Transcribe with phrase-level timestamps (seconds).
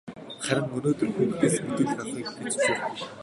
[0.45, 2.99] Харин өнөөдөр хүүхдээс мэдүүлэг авахыг бид зөвшөөрөхгүй.